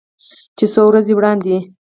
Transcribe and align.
چې 0.57 0.65
څو 0.73 0.81
ورځې 0.89 1.13
وړاندې 1.15 1.55